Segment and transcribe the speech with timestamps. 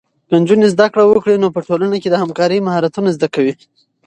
[0.29, 3.53] که نجونې زده کړه وکړي، نو په ټولنه کې د همکارۍ مهارتونه زده کوي.